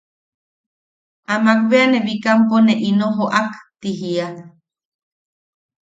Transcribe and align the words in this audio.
Amak 1.33 1.59
bea 1.69 1.85
ne 1.89 1.99
Bikampo 2.05 2.55
ne 2.65 2.73
ino 2.89 3.07
joʼak 3.17 3.49
ti 3.79 3.89
jiia. 3.99 4.27